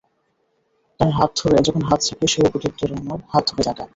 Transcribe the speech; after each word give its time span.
তার 0.99 1.09
হাত 1.11 1.31
ধরে 1.39 1.57
যখন 1.67 1.83
হাত 1.89 1.99
ঝাঁকাই, 2.07 2.29
সেও 2.33 2.51
প্রত্যুত্তরে 2.53 2.93
আমার 3.01 3.19
হাত 3.31 3.43
ধরে 3.49 3.61
ঝাঁকায়। 3.67 3.89